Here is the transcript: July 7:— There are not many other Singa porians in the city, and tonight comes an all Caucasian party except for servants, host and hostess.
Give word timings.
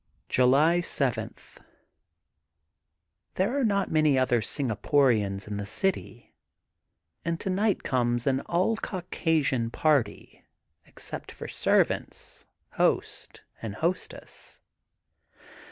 July 0.29 0.81
7:— 0.81 1.35
There 3.35 3.55
are 3.59 3.63
not 3.63 3.91
many 3.91 4.17
other 4.17 4.41
Singa 4.41 4.75
porians 4.75 5.47
in 5.47 5.57
the 5.57 5.65
city, 5.67 6.33
and 7.23 7.39
tonight 7.39 7.83
comes 7.83 8.25
an 8.25 8.39
all 8.47 8.77
Caucasian 8.77 9.69
party 9.69 10.43
except 10.87 11.31
for 11.31 11.47
servants, 11.47 12.47
host 12.71 13.41
and 13.61 13.75
hostess. 13.75 14.59